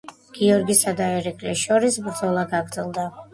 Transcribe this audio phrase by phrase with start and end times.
[0.37, 3.07] გიორგისა და ერეკლეს შორის ბრძოლა გაგრძელდა.